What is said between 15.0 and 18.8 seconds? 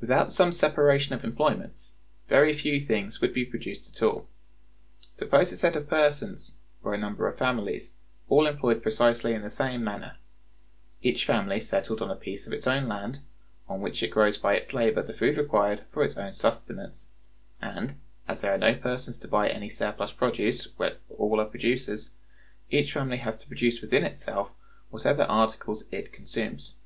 the food required for its own sustenance, and, as there are no